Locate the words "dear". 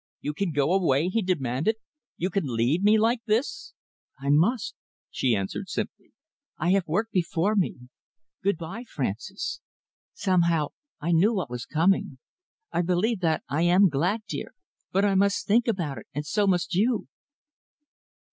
14.27-14.55